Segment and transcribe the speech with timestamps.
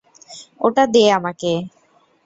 [0.61, 1.51] ওটা দে আমাকে।